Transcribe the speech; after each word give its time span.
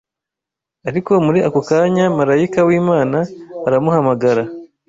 Ariko 0.89 1.11
muri 1.25 1.39
ako 1.47 1.59
kanya 1.69 2.05
marayika 2.17 2.59
w’Imana 2.67 3.17
aramuhamagara 3.67 4.43